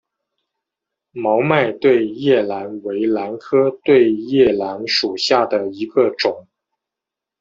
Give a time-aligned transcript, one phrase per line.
[1.11, 6.47] 毛脉对叶兰为兰科对叶兰属下的一个种。